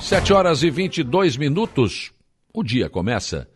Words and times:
Sete 0.00 0.32
horas 0.32 0.62
e 0.62 0.70
22 0.70 1.36
minutos. 1.36 2.12
O 2.52 2.62
dia 2.62 2.88
começa 2.88 3.48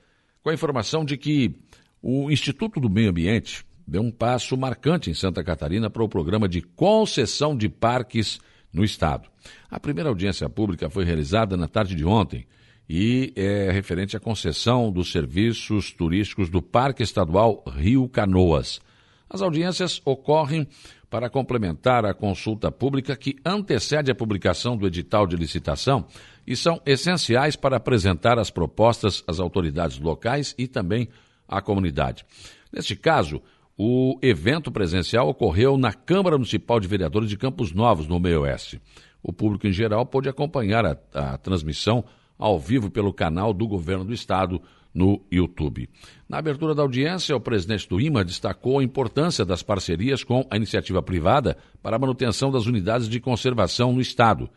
com 0.42 0.50
a 0.50 0.54
informação 0.54 1.04
de 1.04 1.16
que 1.16 1.54
o 2.02 2.30
Instituto 2.30 2.78
do 2.78 2.90
Meio 2.90 3.10
Ambiente 3.10 3.64
deu 3.86 4.02
um 4.02 4.10
passo 4.10 4.56
marcante 4.56 5.10
em 5.10 5.14
Santa 5.14 5.42
Catarina 5.42 5.88
para 5.88 6.02
o 6.02 6.08
programa 6.08 6.48
de 6.48 6.62
concessão 6.62 7.56
de 7.56 7.68
parques 7.68 8.38
no 8.72 8.84
Estado. 8.84 9.28
A 9.70 9.80
primeira 9.80 10.10
audiência 10.10 10.48
pública 10.48 10.90
foi 10.90 11.04
realizada 11.04 11.56
na 11.56 11.68
tarde 11.68 11.94
de 11.94 12.04
ontem 12.04 12.46
e 12.88 13.32
é 13.36 13.70
referente 13.70 14.16
à 14.16 14.20
concessão 14.20 14.92
dos 14.92 15.10
serviços 15.10 15.92
turísticos 15.92 16.50
do 16.50 16.60
Parque 16.60 17.02
Estadual 17.02 17.62
Rio 17.66 18.08
Canoas. 18.08 18.80
As 19.28 19.40
audiências 19.40 20.00
ocorrem 20.04 20.68
para 21.14 21.30
complementar 21.30 22.04
a 22.04 22.12
consulta 22.12 22.72
pública 22.72 23.14
que 23.14 23.36
antecede 23.46 24.10
a 24.10 24.14
publicação 24.16 24.76
do 24.76 24.84
edital 24.84 25.28
de 25.28 25.36
licitação 25.36 26.06
e 26.44 26.56
são 26.56 26.82
essenciais 26.84 27.54
para 27.54 27.76
apresentar 27.76 28.36
as 28.36 28.50
propostas 28.50 29.22
às 29.24 29.38
autoridades 29.38 30.00
locais 30.00 30.56
e 30.58 30.66
também 30.66 31.08
à 31.46 31.62
comunidade. 31.62 32.26
Neste 32.72 32.96
caso, 32.96 33.40
o 33.78 34.18
evento 34.20 34.72
presencial 34.72 35.28
ocorreu 35.28 35.78
na 35.78 35.92
Câmara 35.92 36.36
Municipal 36.36 36.80
de 36.80 36.88
Vereadores 36.88 37.28
de 37.28 37.36
Campos 37.36 37.70
Novos, 37.72 38.08
no 38.08 38.18
Meio 38.18 38.40
Oeste. 38.40 38.82
O 39.22 39.32
público 39.32 39.68
em 39.68 39.72
geral 39.72 40.04
pôde 40.04 40.28
acompanhar 40.28 40.84
a, 40.84 40.98
a 41.14 41.38
transmissão 41.38 42.04
ao 42.36 42.58
vivo 42.58 42.90
pelo 42.90 43.12
canal 43.12 43.54
do 43.54 43.68
Governo 43.68 44.04
do 44.04 44.12
Estado 44.12 44.60
no 44.94 45.20
YouTube. 45.30 45.88
Na 46.28 46.38
abertura 46.38 46.74
da 46.74 46.82
audiência, 46.82 47.34
o 47.34 47.40
presidente 47.40 47.88
do 47.88 48.00
IMA 48.00 48.24
destacou 48.24 48.78
a 48.78 48.84
importância 48.84 49.44
das 49.44 49.62
parcerias 49.62 50.22
com 50.22 50.46
a 50.48 50.56
iniciativa 50.56 51.02
privada 51.02 51.56
para 51.82 51.96
a 51.96 51.98
manutenção 51.98 52.50
das 52.50 52.66
unidades 52.66 53.08
de 53.08 53.18
conservação 53.18 53.92
no 53.92 54.00
Estado. 54.00 54.48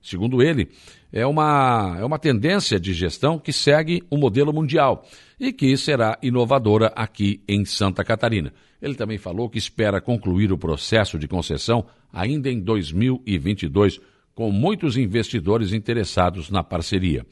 Segundo 0.00 0.42
ele, 0.42 0.68
é 1.12 1.26
uma, 1.26 1.96
é 1.98 2.04
uma 2.04 2.18
tendência 2.18 2.78
de 2.78 2.92
gestão 2.92 3.38
que 3.38 3.52
segue 3.52 4.02
o 4.08 4.16
modelo 4.16 4.52
mundial 4.52 5.04
e 5.40 5.52
que 5.52 5.76
será 5.76 6.18
inovadora 6.22 6.92
aqui 6.94 7.42
em 7.48 7.64
Santa 7.64 8.04
Catarina. 8.04 8.52
Ele 8.80 8.94
também 8.94 9.18
falou 9.18 9.48
que 9.48 9.58
espera 9.58 10.00
concluir 10.00 10.52
o 10.52 10.58
processo 10.58 11.18
de 11.18 11.26
concessão 11.26 11.84
ainda 12.12 12.48
em 12.48 12.60
2022, 12.60 14.00
com 14.34 14.52
muitos 14.52 14.96
investidores 14.96 15.72
interessados 15.72 16.48
na 16.48 16.62
parceria. 16.62 17.26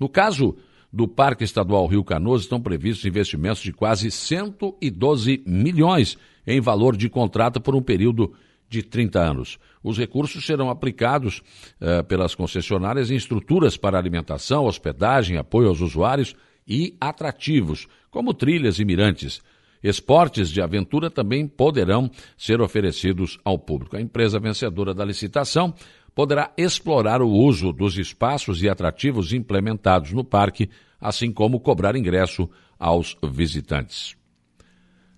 No 0.00 0.08
caso 0.08 0.56
do 0.92 1.06
Parque 1.06 1.44
Estadual 1.44 1.86
Rio 1.86 2.04
Canoas, 2.04 2.42
estão 2.42 2.60
previstos 2.60 3.04
investimentos 3.04 3.62
de 3.62 3.72
quase 3.72 4.10
112 4.10 5.42
milhões 5.46 6.16
em 6.46 6.60
valor 6.60 6.96
de 6.96 7.08
contrato 7.08 7.60
por 7.60 7.74
um 7.74 7.82
período 7.82 8.32
de 8.68 8.82
30 8.82 9.20
anos. 9.20 9.58
Os 9.82 9.98
recursos 9.98 10.44
serão 10.44 10.70
aplicados 10.70 11.42
uh, 11.80 12.02
pelas 12.04 12.34
concessionárias 12.34 13.10
em 13.10 13.16
estruturas 13.16 13.76
para 13.76 13.98
alimentação, 13.98 14.64
hospedagem, 14.64 15.36
apoio 15.36 15.68
aos 15.68 15.80
usuários 15.80 16.34
e 16.66 16.96
atrativos, 17.00 17.86
como 18.10 18.34
trilhas 18.34 18.80
e 18.80 18.84
mirantes. 18.84 19.40
Esportes 19.82 20.50
de 20.50 20.60
aventura 20.60 21.10
também 21.10 21.46
poderão 21.46 22.10
ser 22.36 22.60
oferecidos 22.60 23.38
ao 23.44 23.58
público. 23.58 23.96
A 23.96 24.00
empresa 24.00 24.40
vencedora 24.40 24.92
da 24.92 25.04
licitação 25.04 25.72
poderá 26.16 26.50
explorar 26.56 27.20
o 27.20 27.28
uso 27.28 27.74
dos 27.74 27.98
espaços 27.98 28.62
e 28.62 28.70
atrativos 28.70 29.34
implementados 29.34 30.12
no 30.12 30.24
parque, 30.24 30.70
assim 30.98 31.30
como 31.30 31.60
cobrar 31.60 31.94
ingresso 31.94 32.48
aos 32.78 33.14
visitantes. 33.22 34.16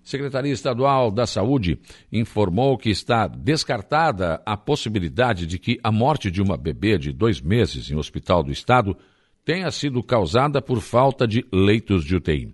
Secretaria 0.03 0.51
Estadual 0.51 1.09
da 1.09 1.25
Saúde 1.25 1.79
informou 2.11 2.77
que 2.77 2.89
está 2.89 3.27
descartada 3.27 4.41
a 4.45 4.57
possibilidade 4.57 5.47
de 5.47 5.57
que 5.57 5.79
a 5.81 5.89
morte 5.89 6.29
de 6.29 6.41
uma 6.41 6.57
bebê 6.57 6.97
de 6.97 7.13
dois 7.13 7.39
meses 7.39 7.89
em 7.89 7.95
hospital 7.95 8.43
do 8.43 8.51
estado 8.51 8.97
tenha 9.45 9.71
sido 9.71 10.03
causada 10.03 10.61
por 10.61 10.81
falta 10.81 11.25
de 11.25 11.45
leitos 11.49 12.03
de 12.03 12.17
UTI. 12.17 12.53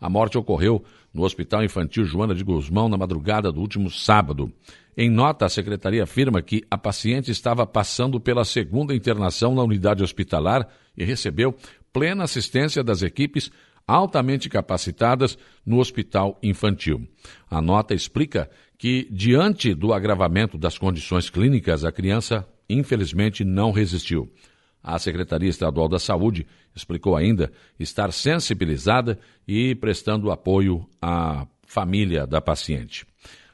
A 0.00 0.10
morte 0.10 0.36
ocorreu 0.36 0.84
no 1.14 1.22
Hospital 1.22 1.62
Infantil 1.62 2.04
Joana 2.04 2.34
de 2.34 2.42
Guzmão 2.42 2.88
na 2.88 2.98
madrugada 2.98 3.52
do 3.52 3.60
último 3.60 3.88
sábado. 3.88 4.52
Em 4.96 5.08
nota, 5.08 5.46
a 5.46 5.48
secretaria 5.48 6.02
afirma 6.02 6.42
que 6.42 6.64
a 6.70 6.76
paciente 6.76 7.30
estava 7.30 7.64
passando 7.64 8.18
pela 8.20 8.44
segunda 8.44 8.94
internação 8.94 9.54
na 9.54 9.62
unidade 9.62 10.02
hospitalar 10.02 10.68
e 10.96 11.04
recebeu 11.04 11.54
plena 11.92 12.24
assistência 12.24 12.82
das 12.82 13.02
equipes 13.02 13.50
altamente 13.86 14.48
capacitadas 14.48 15.38
no 15.64 15.78
hospital 15.78 16.38
infantil. 16.42 17.06
A 17.50 17.60
nota 17.60 17.94
explica 17.94 18.50
que, 18.76 19.06
diante 19.10 19.74
do 19.74 19.92
agravamento 19.92 20.58
das 20.58 20.76
condições 20.76 21.30
clínicas, 21.30 21.84
a 21.84 21.92
criança, 21.92 22.46
infelizmente, 22.68 23.44
não 23.44 23.70
resistiu. 23.70 24.30
A 24.84 24.98
Secretaria 24.98 25.48
Estadual 25.48 25.88
da 25.88 25.98
Saúde 25.98 26.46
explicou 26.76 27.16
ainda 27.16 27.50
estar 27.80 28.12
sensibilizada 28.12 29.18
e 29.48 29.74
prestando 29.74 30.30
apoio 30.30 30.86
à 31.00 31.46
família 31.66 32.26
da 32.26 32.38
paciente. 32.38 33.06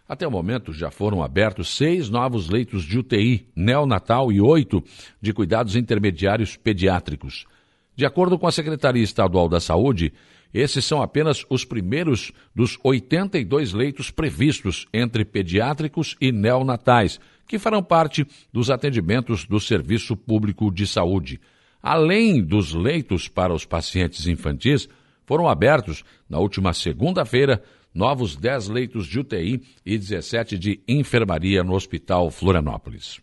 Até 0.08 0.26
o 0.26 0.30
momento, 0.30 0.72
já 0.72 0.90
foram 0.90 1.22
abertos 1.22 1.76
seis 1.76 2.10
novos 2.10 2.50
leitos 2.50 2.82
de 2.82 2.98
UTI 2.98 3.46
neonatal 3.54 4.32
e 4.32 4.40
oito 4.40 4.82
de 5.22 5.32
cuidados 5.32 5.76
intermediários 5.76 6.56
pediátricos. 6.56 7.46
De 7.94 8.04
acordo 8.04 8.36
com 8.36 8.48
a 8.48 8.52
Secretaria 8.52 9.04
Estadual 9.04 9.48
da 9.48 9.60
Saúde, 9.60 10.12
esses 10.52 10.84
são 10.84 11.00
apenas 11.00 11.46
os 11.48 11.64
primeiros 11.64 12.32
dos 12.52 12.76
82 12.82 13.72
leitos 13.72 14.10
previstos 14.10 14.88
entre 14.92 15.24
pediátricos 15.24 16.16
e 16.20 16.32
neonatais, 16.32 17.20
que 17.50 17.58
farão 17.58 17.82
parte 17.82 18.24
dos 18.52 18.70
atendimentos 18.70 19.44
do 19.44 19.58
Serviço 19.58 20.16
Público 20.16 20.70
de 20.70 20.86
Saúde. 20.86 21.40
Além 21.82 22.40
dos 22.40 22.72
leitos 22.74 23.26
para 23.26 23.52
os 23.52 23.64
pacientes 23.64 24.28
infantis, 24.28 24.88
foram 25.26 25.48
abertos, 25.48 26.04
na 26.28 26.38
última 26.38 26.72
segunda-feira, 26.72 27.60
novos 27.92 28.36
10 28.36 28.68
leitos 28.68 29.04
de 29.04 29.18
UTI 29.18 29.60
e 29.84 29.98
17 29.98 30.56
de 30.56 30.80
enfermaria 30.86 31.64
no 31.64 31.74
Hospital 31.74 32.30
Florianópolis. 32.30 33.20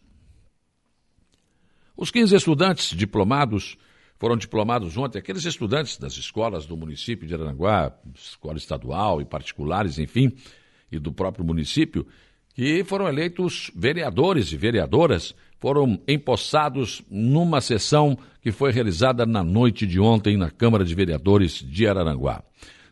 Os 1.96 2.12
15 2.12 2.36
estudantes 2.36 2.90
diplomados 2.90 3.78
foram 4.20 4.36
diplomados 4.36 4.98
ontem 4.98 5.20
aqueles 5.20 5.46
estudantes 5.46 5.98
das 5.98 6.18
escolas 6.18 6.66
do 6.66 6.76
município 6.76 7.26
de 7.26 7.34
Aranguá, 7.34 7.98
escola 8.14 8.58
estadual 8.58 9.22
e 9.22 9.26
particulares, 9.26 9.98
enfim, 9.98 10.34
e 10.92 11.00
do 11.00 11.14
próprio 11.14 11.46
município, 11.46 12.06
que 12.58 12.84
foram 12.84 13.08
eleitos 13.08 13.70
vereadores 13.76 14.52
e 14.52 14.58
vereadoras, 14.58 15.36
foram 15.60 16.02
empossados 16.08 17.04
numa 17.08 17.62
sessão 17.62 18.18
que 18.42 18.52
foi 18.52 18.72
realizada 18.72 19.28
na 19.28 19.44
noite 19.44 19.86
de 19.86 20.00
ontem 20.00 20.36
na 20.36 20.50
Câmara 20.50 20.84
de 20.84 20.96
Vereadores 20.96 21.64
de 21.64 21.88
Araranguá. 21.88 22.44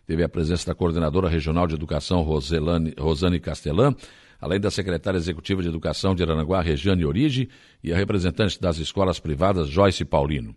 Teve 0.06 0.24
a 0.24 0.30
presença 0.30 0.68
da 0.68 0.75
coordenadora 0.75 1.28
regional 1.28 1.66
de 1.66 1.74
educação 1.74 2.22
Roselane, 2.22 2.94
Rosane 2.96 3.40
Castelã, 3.40 3.96
além 4.40 4.59
da 4.59 4.70
secretária 4.70 5.18
executiva 5.18 5.64
de 5.64 5.68
educação 5.68 6.14
de 6.14 6.22
Araranguá, 6.22 6.62
Regiane 6.62 7.04
Origi, 7.04 7.50
e 7.84 7.92
a 7.92 7.98
representante 7.98 8.62
das 8.62 8.78
escolas 8.78 9.20
privadas, 9.20 9.68
Joyce 9.68 10.06
Paulino. 10.06 10.56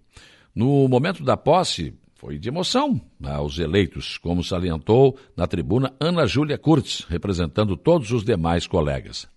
No 0.54 0.86
momento 0.86 1.24
da 1.24 1.34
posse, 1.34 1.94
foi 2.18 2.36
de 2.36 2.48
emoção 2.48 3.00
aos 3.22 3.60
eleitos, 3.60 4.18
como 4.18 4.42
salientou 4.42 5.16
na 5.36 5.46
tribuna 5.46 5.94
Ana 6.00 6.26
Júlia 6.26 6.58
Kurtz, 6.58 7.06
representando 7.08 7.76
todos 7.76 8.10
os 8.10 8.24
demais 8.24 8.66
colegas. 8.66 9.28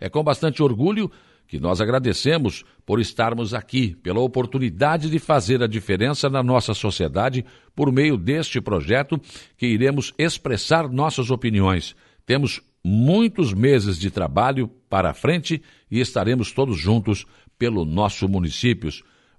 É 0.00 0.08
com 0.08 0.24
bastante 0.24 0.60
orgulho 0.60 1.08
que 1.46 1.60
nós 1.60 1.80
agradecemos 1.80 2.64
por 2.84 2.98
estarmos 2.98 3.54
aqui, 3.54 3.94
pela 3.94 4.18
oportunidade 4.18 5.08
de 5.08 5.20
fazer 5.20 5.62
a 5.62 5.68
diferença 5.68 6.28
na 6.28 6.42
nossa 6.42 6.74
sociedade 6.74 7.44
por 7.76 7.92
meio 7.92 8.16
deste 8.16 8.60
projeto 8.60 9.18
que 9.56 9.66
iremos 9.66 10.12
expressar 10.18 10.88
nossas 10.88 11.30
opiniões. 11.30 11.94
Temos 12.26 12.60
muitos 12.84 13.54
meses 13.54 13.96
de 13.96 14.10
trabalho 14.10 14.66
para 14.90 15.14
frente 15.14 15.62
e 15.88 16.00
estaremos 16.00 16.50
todos 16.50 16.76
juntos 16.76 17.24
pelo 17.56 17.84
nosso 17.84 18.28
município 18.28 18.90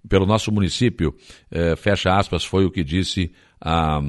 pelo 0.09 0.25
nosso 0.25 0.51
município, 0.51 1.15
eh, 1.51 1.75
fecha 1.75 2.17
aspas, 2.17 2.43
foi 2.43 2.65
o 2.65 2.71
que 2.71 2.83
disse 2.83 3.31
a, 3.61 4.01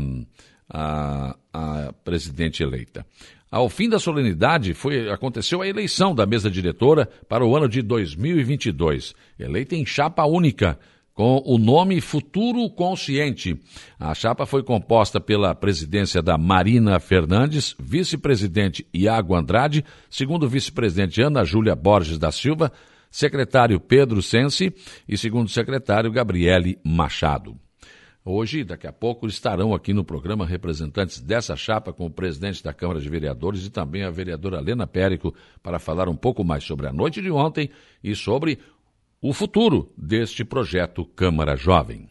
a, 0.68 1.36
a 1.52 1.92
presidente 2.04 2.62
eleita. 2.62 3.06
Ao 3.50 3.68
fim 3.68 3.88
da 3.88 3.98
solenidade, 3.98 4.74
foi, 4.74 5.10
aconteceu 5.10 5.60
a 5.60 5.66
eleição 5.66 6.14
da 6.14 6.24
mesa 6.24 6.48
diretora 6.48 7.08
para 7.28 7.44
o 7.44 7.56
ano 7.56 7.68
de 7.68 7.82
2022, 7.82 9.12
eleita 9.38 9.74
em 9.74 9.84
chapa 9.84 10.24
única, 10.24 10.78
com 11.12 11.42
o 11.44 11.58
nome 11.58 12.00
Futuro 12.00 12.70
Consciente. 12.70 13.58
A 13.98 14.14
chapa 14.14 14.46
foi 14.46 14.62
composta 14.62 15.20
pela 15.20 15.54
presidência 15.54 16.22
da 16.22 16.38
Marina 16.38 17.00
Fernandes, 17.00 17.74
vice-presidente 17.78 18.86
Iago 18.94 19.34
Andrade, 19.34 19.84
segundo 20.08 20.48
vice-presidente 20.48 21.20
Ana 21.20 21.44
Júlia 21.44 21.74
Borges 21.74 22.18
da 22.18 22.30
Silva, 22.30 22.72
secretário 23.10 23.80
Pedro 23.80 24.22
Sensi 24.22 24.72
e 25.08 25.18
segundo 25.18 25.48
secretário 25.48 26.10
Gabriele 26.12 26.78
Machado. 26.84 27.56
Hoje, 28.24 28.62
daqui 28.62 28.86
a 28.86 28.92
pouco, 28.92 29.26
estarão 29.26 29.74
aqui 29.74 29.94
no 29.94 30.04
programa 30.04 30.46
representantes 30.46 31.20
dessa 31.20 31.56
chapa 31.56 31.92
com 31.92 32.06
o 32.06 32.10
presidente 32.10 32.62
da 32.62 32.72
Câmara 32.72 33.00
de 33.00 33.08
Vereadores 33.08 33.64
e 33.64 33.70
também 33.70 34.04
a 34.04 34.10
vereadora 34.10 34.60
Lena 34.60 34.86
Périco 34.86 35.34
para 35.62 35.78
falar 35.78 36.08
um 36.08 36.14
pouco 36.14 36.44
mais 36.44 36.62
sobre 36.62 36.86
a 36.86 36.92
noite 36.92 37.22
de 37.22 37.30
ontem 37.30 37.70
e 38.04 38.14
sobre 38.14 38.58
o 39.22 39.32
futuro 39.32 39.90
deste 39.96 40.44
projeto 40.44 41.04
Câmara 41.04 41.56
Jovem. 41.56 42.08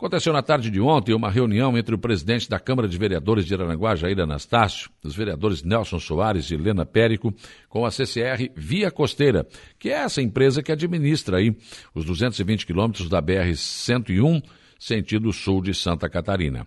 Aconteceu 0.00 0.32
na 0.32 0.40
tarde 0.40 0.70
de 0.70 0.80
ontem 0.80 1.14
uma 1.14 1.30
reunião 1.30 1.76
entre 1.76 1.94
o 1.94 1.98
presidente 1.98 2.48
da 2.48 2.58
Câmara 2.58 2.88
de 2.88 2.96
Vereadores 2.96 3.44
de 3.44 3.52
Aranaguá, 3.52 3.94
Jair 3.94 4.18
Anastácio, 4.18 4.90
os 5.04 5.14
vereadores 5.14 5.62
Nelson 5.62 6.00
Soares 6.00 6.50
e 6.50 6.54
Helena 6.54 6.86
Périco, 6.86 7.34
com 7.68 7.84
a 7.84 7.90
CCR 7.90 8.50
Via 8.56 8.90
Costeira, 8.90 9.46
que 9.78 9.90
é 9.90 9.96
essa 9.96 10.22
empresa 10.22 10.62
que 10.62 10.72
administra 10.72 11.36
aí 11.36 11.54
os 11.94 12.06
220 12.06 12.64
quilômetros 12.64 13.10
da 13.10 13.20
BR-101, 13.20 14.42
sentido 14.78 15.30
sul 15.34 15.60
de 15.60 15.74
Santa 15.74 16.08
Catarina. 16.08 16.66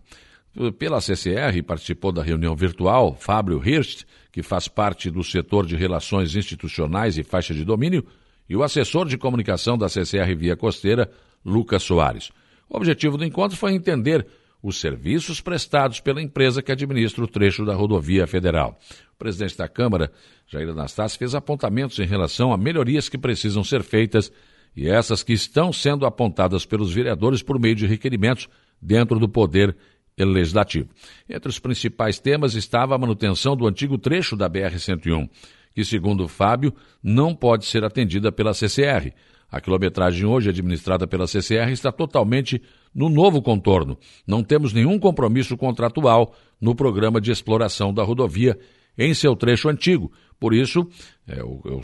Pela 0.77 1.01
CCR 1.01 1.59
participou 1.65 2.11
da 2.11 2.21
reunião 2.21 2.55
virtual 2.55 3.17
Fábio 3.19 3.59
Hirst, 3.67 4.03
que 4.31 4.43
faz 4.43 4.67
parte 4.67 5.09
do 5.09 5.23
setor 5.23 5.65
de 5.65 5.75
relações 5.75 6.35
institucionais 6.35 7.17
e 7.17 7.23
faixa 7.23 7.51
de 7.51 7.65
domínio, 7.65 8.05
e 8.47 8.55
o 8.55 8.61
assessor 8.61 9.07
de 9.07 9.17
comunicação 9.17 9.75
da 9.75 9.89
CCR 9.89 10.35
Via 10.37 10.55
Costeira, 10.55 11.09
Lucas 11.43 11.81
Soares. 11.81 12.31
O 12.73 12.77
objetivo 12.77 13.17
do 13.17 13.23
encontro 13.23 13.55
foi 13.55 13.73
entender 13.73 14.25
os 14.61 14.79
serviços 14.79 15.39
prestados 15.39 15.99
pela 15.99 16.21
empresa 16.21 16.63
que 16.63 16.71
administra 16.71 17.23
o 17.23 17.27
trecho 17.27 17.63
da 17.63 17.75
rodovia 17.75 18.25
federal. 18.25 18.79
O 19.13 19.17
presidente 19.19 19.55
da 19.55 19.67
Câmara, 19.67 20.11
Jair 20.47 20.69
Anastácio, 20.69 21.19
fez 21.19 21.35
apontamentos 21.35 21.99
em 21.99 22.05
relação 22.05 22.51
a 22.51 22.57
melhorias 22.57 23.07
que 23.07 23.17
precisam 23.17 23.63
ser 23.63 23.83
feitas 23.83 24.31
e 24.75 24.89
essas 24.89 25.21
que 25.21 25.33
estão 25.33 25.71
sendo 25.71 26.03
apontadas 26.03 26.65
pelos 26.65 26.91
vereadores 26.91 27.43
por 27.43 27.59
meio 27.59 27.75
de 27.75 27.85
requerimentos 27.85 28.49
dentro 28.81 29.19
do 29.19 29.29
poder 29.29 29.75
legislativo. 30.17 30.89
Entre 31.29 31.49
os 31.49 31.59
principais 31.59 32.19
temas 32.19 32.55
estava 32.55 32.95
a 32.95 32.97
manutenção 32.97 33.55
do 33.55 33.67
antigo 33.67 33.99
trecho 33.99 34.35
da 34.35 34.49
BR-101, 34.49 35.29
que, 35.73 35.83
segundo 35.83 36.27
Fábio, 36.27 36.73
não 37.01 37.35
pode 37.35 37.65
ser 37.65 37.83
atendida 37.83 38.31
pela 38.31 38.53
CCR. 38.53 39.13
A 39.51 39.61
quilometragem 39.61 40.25
hoje 40.25 40.49
administrada 40.49 41.05
pela 41.05 41.27
CCR 41.27 41.71
está 41.71 41.91
totalmente 41.91 42.61
no 42.93 43.09
novo 43.09 43.41
contorno. 43.41 43.97
Não 44.25 44.43
temos 44.43 44.73
nenhum 44.73 44.99
compromisso 44.99 45.55
contratual 45.55 46.35
no 46.59 46.73
programa 46.75 47.21
de 47.21 47.31
exploração 47.31 47.93
da 47.93 48.03
rodovia 48.03 48.57
em 48.97 49.13
seu 49.13 49.35
trecho 49.35 49.69
antigo. 49.69 50.11
Por 50.39 50.53
isso, 50.53 50.87
é, 51.27 51.39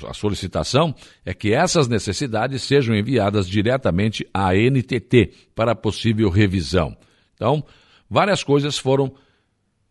a 0.07 0.13
solicitação 0.13 0.93
é 1.25 1.33
que 1.33 1.53
essas 1.53 1.87
necessidades 1.87 2.61
sejam 2.61 2.95
enviadas 2.95 3.47
diretamente 3.47 4.27
à 4.33 4.53
NTT 4.53 5.33
para 5.55 5.75
possível 5.75 6.29
revisão. 6.29 6.95
Então, 7.35 7.63
várias 8.09 8.43
coisas 8.43 8.77
foram 8.77 9.13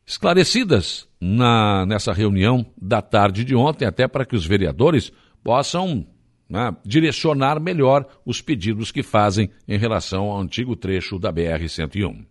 esclarecidas 0.07 1.08
na, 1.21 1.85
nessa 1.87 2.13
reunião 2.13 2.65
da 2.81 3.03
tarde 3.03 3.45
de 3.45 3.55
ontem, 3.55 3.85
até 3.85 4.07
para 4.07 4.25
que 4.25 4.37
os 4.37 4.47
vereadores 4.47 5.13
possam 5.43 6.07
né, 6.49 6.75
direcionar 6.85 7.61
melhor 7.61 8.07
os 8.25 8.41
pedidos 8.41 8.91
que 8.91 9.03
fazem 9.03 9.51
em 9.67 9.79
relação 9.79 10.25
ao 10.25 10.41
antigo 10.41 10.75
trecho 10.75 11.19
da 11.19 11.33
BR-101. 11.33 12.25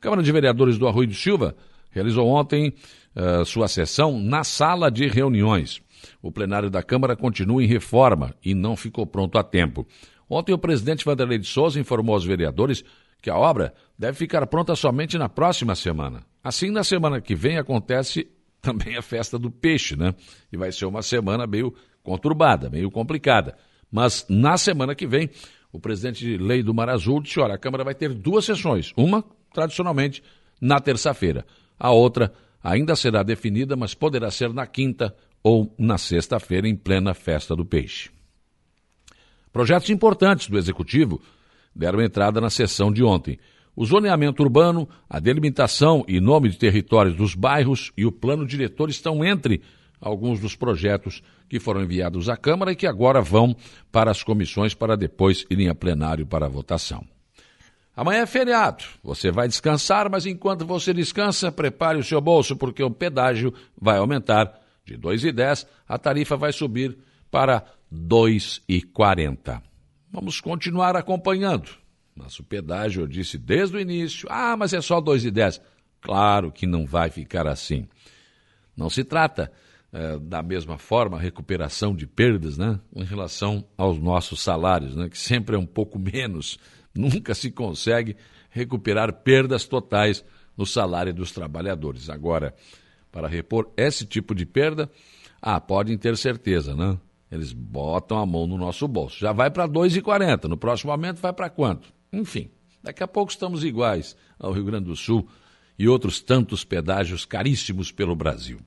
Câmara 0.00 0.22
de 0.22 0.32
Vereadores 0.32 0.78
do 0.78 0.86
Arroio 0.86 1.08
do 1.08 1.14
Silva 1.14 1.56
realizou 1.90 2.26
ontem 2.28 2.74
uh, 3.14 3.44
sua 3.44 3.68
sessão 3.68 4.18
na 4.18 4.44
sala 4.44 4.90
de 4.90 5.06
reuniões. 5.06 5.80
O 6.20 6.30
plenário 6.30 6.68
da 6.68 6.82
Câmara 6.82 7.16
continua 7.16 7.62
em 7.62 7.66
reforma 7.66 8.34
e 8.44 8.54
não 8.54 8.76
ficou 8.76 9.06
pronto 9.06 9.38
a 9.38 9.42
tempo. 9.42 9.86
Ontem, 10.28 10.52
o 10.52 10.58
presidente 10.58 11.04
Vanderlei 11.04 11.38
de 11.38 11.46
Souza 11.46 11.78
informou 11.78 12.14
aos 12.14 12.24
vereadores 12.24 12.84
que 13.24 13.30
a 13.30 13.38
obra 13.38 13.72
deve 13.98 14.18
ficar 14.18 14.46
pronta 14.46 14.76
somente 14.76 15.16
na 15.16 15.30
próxima 15.30 15.74
semana. 15.74 16.26
Assim, 16.42 16.70
na 16.70 16.84
semana 16.84 17.22
que 17.22 17.34
vem 17.34 17.56
acontece 17.56 18.28
também 18.60 18.98
a 18.98 19.02
festa 19.02 19.38
do 19.38 19.50
peixe, 19.50 19.96
né? 19.96 20.14
E 20.52 20.58
vai 20.58 20.70
ser 20.70 20.84
uma 20.84 21.00
semana 21.00 21.46
meio 21.46 21.74
conturbada, 22.02 22.68
meio 22.68 22.90
complicada. 22.90 23.56
Mas 23.90 24.26
na 24.28 24.58
semana 24.58 24.94
que 24.94 25.06
vem, 25.06 25.30
o 25.72 25.80
presidente 25.80 26.22
de 26.22 26.36
lei 26.36 26.62
do 26.62 26.74
Mar 26.74 26.90
Azul 26.90 27.22
disse: 27.22 27.40
olha, 27.40 27.54
a 27.54 27.58
Câmara 27.58 27.82
vai 27.82 27.94
ter 27.94 28.12
duas 28.12 28.44
sessões. 28.44 28.92
Uma, 28.94 29.24
tradicionalmente, 29.54 30.22
na 30.60 30.78
terça-feira. 30.78 31.46
A 31.78 31.90
outra 31.90 32.30
ainda 32.62 32.94
será 32.94 33.22
definida, 33.22 33.74
mas 33.74 33.94
poderá 33.94 34.30
ser 34.30 34.52
na 34.52 34.66
quinta 34.66 35.16
ou 35.42 35.74
na 35.78 35.96
sexta-feira, 35.96 36.68
em 36.68 36.76
plena 36.76 37.14
festa 37.14 37.56
do 37.56 37.64
peixe. 37.64 38.10
Projetos 39.50 39.88
importantes 39.88 40.46
do 40.46 40.58
Executivo 40.58 41.22
deram 41.74 42.02
entrada 42.02 42.40
na 42.40 42.50
sessão 42.50 42.92
de 42.92 43.02
ontem. 43.02 43.38
O 43.76 43.84
zoneamento 43.84 44.42
urbano, 44.42 44.88
a 45.08 45.18
delimitação 45.18 46.04
e 46.06 46.20
nome 46.20 46.48
de 46.48 46.58
territórios 46.58 47.16
dos 47.16 47.34
bairros 47.34 47.92
e 47.96 48.06
o 48.06 48.12
plano 48.12 48.46
diretor 48.46 48.88
estão 48.88 49.24
entre 49.24 49.62
alguns 50.00 50.38
dos 50.38 50.54
projetos 50.54 51.22
que 51.48 51.58
foram 51.58 51.82
enviados 51.82 52.28
à 52.28 52.36
Câmara 52.36 52.72
e 52.72 52.76
que 52.76 52.86
agora 52.86 53.20
vão 53.20 53.56
para 53.90 54.10
as 54.10 54.22
comissões 54.22 54.74
para 54.74 54.96
depois 54.96 55.44
irem 55.50 55.68
a 55.68 55.74
plenário 55.74 56.26
para 56.26 56.46
a 56.46 56.48
votação. 56.48 57.04
Amanhã 57.96 58.22
é 58.22 58.26
feriado. 58.26 58.84
Você 59.02 59.30
vai 59.30 59.48
descansar, 59.48 60.10
mas 60.10 60.26
enquanto 60.26 60.66
você 60.66 60.92
descansa, 60.92 61.52
prepare 61.52 61.98
o 61.98 62.04
seu 62.04 62.20
bolso, 62.20 62.56
porque 62.56 62.82
o 62.82 62.90
pedágio 62.90 63.54
vai 63.80 63.98
aumentar 63.98 64.60
de 64.84 64.94
R$ 64.94 65.00
2,10, 65.00 65.66
a 65.88 65.96
tarifa 65.96 66.36
vai 66.36 66.52
subir 66.52 66.96
para 67.30 67.58
R$ 67.58 67.64
2,40. 67.96 69.62
Vamos 70.14 70.40
continuar 70.40 70.94
acompanhando. 70.94 71.68
Nosso 72.14 72.44
pedágio, 72.44 73.02
eu 73.02 73.06
disse 73.08 73.36
desde 73.36 73.76
o 73.76 73.80
início, 73.80 74.28
ah, 74.30 74.56
mas 74.56 74.72
é 74.72 74.80
só 74.80 75.00
R$ 75.00 75.06
2,10. 75.06 75.60
Claro 76.00 76.52
que 76.52 76.68
não 76.68 76.86
vai 76.86 77.10
ficar 77.10 77.48
assim. 77.48 77.88
Não 78.76 78.88
se 78.88 79.02
trata 79.02 79.50
é, 79.92 80.16
da 80.20 80.40
mesma 80.40 80.78
forma, 80.78 81.16
a 81.16 81.20
recuperação 81.20 81.96
de 81.96 82.06
perdas 82.06 82.56
né, 82.56 82.78
em 82.94 83.02
relação 83.02 83.66
aos 83.76 83.98
nossos 83.98 84.40
salários, 84.40 84.94
né, 84.94 85.08
que 85.08 85.18
sempre 85.18 85.56
é 85.56 85.58
um 85.58 85.66
pouco 85.66 85.98
menos. 85.98 86.60
Nunca 86.94 87.34
se 87.34 87.50
consegue 87.50 88.16
recuperar 88.50 89.12
perdas 89.14 89.64
totais 89.66 90.24
no 90.56 90.64
salário 90.64 91.12
dos 91.12 91.32
trabalhadores. 91.32 92.08
Agora, 92.08 92.54
para 93.10 93.26
repor 93.26 93.68
esse 93.76 94.06
tipo 94.06 94.32
de 94.32 94.46
perda, 94.46 94.88
ah, 95.42 95.60
podem 95.60 95.98
ter 95.98 96.16
certeza, 96.16 96.72
né? 96.72 96.96
Eles 97.34 97.52
botam 97.52 98.18
a 98.18 98.26
mão 98.26 98.46
no 98.46 98.56
nosso 98.56 98.86
bolso. 98.86 99.18
Já 99.18 99.32
vai 99.32 99.50
para 99.50 99.68
2,40. 99.68 100.44
No 100.44 100.56
próximo 100.56 100.92
momento 100.92 101.20
vai 101.20 101.32
para 101.32 101.50
quanto? 101.50 101.92
Enfim, 102.12 102.48
daqui 102.82 103.02
a 103.02 103.08
pouco 103.08 103.30
estamos 103.30 103.64
iguais 103.64 104.16
ao 104.38 104.52
Rio 104.52 104.64
Grande 104.64 104.86
do 104.86 104.96
Sul 104.96 105.28
e 105.78 105.88
outros 105.88 106.20
tantos 106.20 106.64
pedágios 106.64 107.24
caríssimos 107.24 107.90
pelo 107.90 108.14
Brasil. 108.14 108.60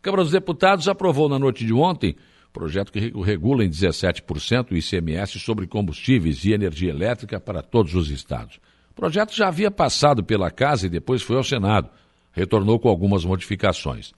Câmara 0.00 0.22
dos 0.22 0.32
Deputados 0.32 0.88
aprovou 0.88 1.28
na 1.28 1.38
noite 1.38 1.66
de 1.66 1.72
ontem 1.72 2.16
projeto 2.54 2.92
que 2.92 3.12
regula 3.22 3.64
em 3.64 3.68
17% 3.68 4.70
o 4.70 4.76
ICMS 4.76 5.40
sobre 5.40 5.66
combustíveis 5.66 6.44
e 6.44 6.52
energia 6.52 6.90
elétrica 6.90 7.40
para 7.40 7.60
todos 7.60 7.96
os 7.96 8.08
estados. 8.10 8.60
O 8.92 8.94
projeto 8.94 9.34
já 9.34 9.48
havia 9.48 9.72
passado 9.72 10.22
pela 10.22 10.52
Casa 10.52 10.86
e 10.86 10.88
depois 10.88 11.20
foi 11.20 11.36
ao 11.36 11.42
Senado. 11.42 11.90
Retornou 12.30 12.78
com 12.78 12.88
algumas 12.88 13.24
modificações. 13.24 14.12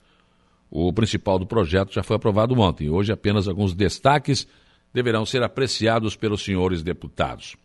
O 0.69 0.91
principal 0.91 1.39
do 1.39 1.45
projeto 1.45 1.93
já 1.93 2.03
foi 2.03 2.15
aprovado 2.15 2.59
ontem. 2.59 2.89
Hoje 2.89 3.11
apenas 3.11 3.47
alguns 3.47 3.73
destaques 3.73 4.47
deverão 4.93 5.25
ser 5.25 5.43
apreciados 5.43 6.15
pelos 6.15 6.43
senhores 6.43 6.83
deputados. 6.83 7.55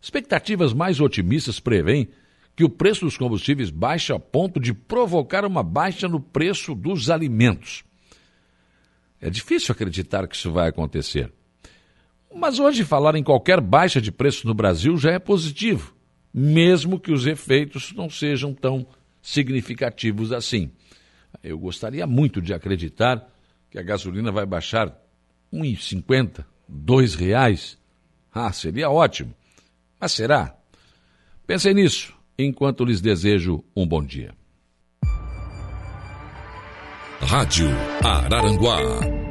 Expectativas 0.00 0.72
mais 0.72 1.00
otimistas 1.00 1.58
prevêem 1.58 2.08
que 2.54 2.64
o 2.64 2.70
preço 2.70 3.04
dos 3.04 3.18
combustíveis 3.18 3.70
baixe 3.70 4.12
a 4.12 4.18
ponto 4.18 4.58
de 4.58 4.72
provocar 4.72 5.44
uma 5.44 5.62
baixa 5.62 6.08
no 6.08 6.20
preço 6.20 6.74
dos 6.74 7.10
alimentos. 7.10 7.84
É 9.20 9.28
difícil 9.28 9.72
acreditar 9.72 10.26
que 10.26 10.36
isso 10.36 10.52
vai 10.52 10.68
acontecer. 10.68 11.32
Mas 12.34 12.58
hoje 12.58 12.84
falar 12.84 13.14
em 13.14 13.22
qualquer 13.22 13.60
baixa 13.60 14.00
de 14.00 14.12
preço 14.12 14.46
no 14.46 14.54
Brasil 14.54 14.96
já 14.96 15.10
é 15.10 15.18
positivo, 15.18 15.94
mesmo 16.32 17.00
que 17.00 17.12
os 17.12 17.26
efeitos 17.26 17.92
não 17.94 18.08
sejam 18.10 18.54
tão 18.54 18.86
significativos 19.22 20.32
assim. 20.32 20.70
Eu 21.42 21.58
gostaria 21.58 22.06
muito 22.06 22.40
de 22.40 22.52
acreditar 22.52 23.26
que 23.70 23.78
a 23.78 23.82
gasolina 23.82 24.30
vai 24.30 24.46
baixar 24.46 24.88
R$ 25.52 25.58
1,50, 25.58 26.44
R$ 26.68 27.16
reais. 27.16 27.78
Ah, 28.32 28.52
seria 28.52 28.90
ótimo. 28.90 29.34
Mas 30.00 30.12
será? 30.12 30.54
Pensem 31.46 31.74
nisso 31.74 32.14
enquanto 32.38 32.84
lhes 32.84 33.00
desejo 33.00 33.64
um 33.74 33.86
bom 33.86 34.02
dia. 34.02 34.34
Rádio 37.20 37.68
Araranguá 38.04 39.25